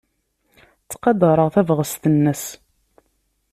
Ttqadareɣ 0.81 1.47
tabɣest-nnes. 1.55 2.43